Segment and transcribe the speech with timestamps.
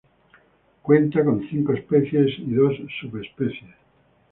[0.81, 3.75] Cuenta con cinco especies y dos subespecies.